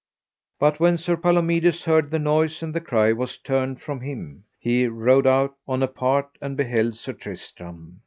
[0.59, 4.87] But when Sir Palomides heard the noise and the cry was turned from him, he
[4.87, 7.99] rode out on a part and beheld Sir Tristram.